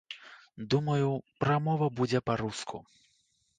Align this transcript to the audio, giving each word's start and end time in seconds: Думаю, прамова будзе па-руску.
Думаю, 0.73 1.09
прамова 1.45 1.91
будзе 2.01 2.25
па-руску. 2.33 2.83